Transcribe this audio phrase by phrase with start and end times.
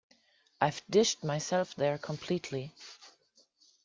[0.59, 2.73] I've dished myself there completely.